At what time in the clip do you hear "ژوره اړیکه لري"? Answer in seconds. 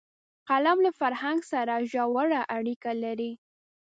1.91-3.31